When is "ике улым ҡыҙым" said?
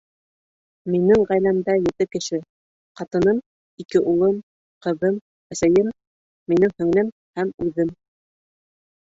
3.85-5.21